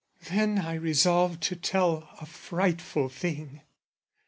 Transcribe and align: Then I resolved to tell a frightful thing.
Then 0.31 0.57
I 0.57 0.73
resolved 0.73 1.43
to 1.43 1.55
tell 1.55 2.09
a 2.19 2.25
frightful 2.25 3.07
thing. 3.07 3.61